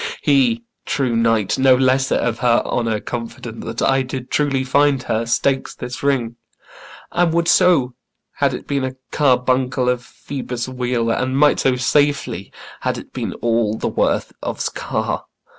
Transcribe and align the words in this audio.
He, 0.23 0.63
true 0.83 1.15
knight, 1.15 1.59
No 1.59 1.75
lesser 1.75 2.15
of 2.15 2.39
her 2.39 2.63
honour 2.65 2.99
confident 3.01 3.61
Than 3.63 3.87
I 3.87 4.01
did 4.01 4.31
truly 4.31 4.63
find 4.63 5.03
her, 5.03 5.27
stakes 5.27 5.75
this 5.75 6.01
ring; 6.01 6.37
And 7.11 7.31
would 7.33 7.47
so, 7.47 7.93
had 8.37 8.55
it 8.55 8.65
been 8.65 8.83
a 8.83 8.95
carbuncle 9.11 9.89
Of 9.89 10.01
Phoebus' 10.03 10.67
wheel; 10.67 11.11
and 11.11 11.37
might 11.37 11.59
so 11.59 11.75
safely, 11.75 12.51
had 12.79 12.97
it 12.97 13.13
Been 13.13 13.33
all 13.43 13.77
the 13.77 13.89
worth 13.89 14.33
of's 14.41 14.69
car. 14.69 15.25